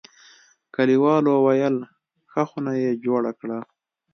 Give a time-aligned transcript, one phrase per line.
[0.75, 1.75] کلیوالو ویل:
[2.31, 3.59] ښه خونه یې جوړه کړه.